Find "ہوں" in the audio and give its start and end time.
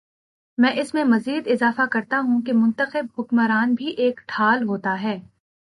2.19-2.41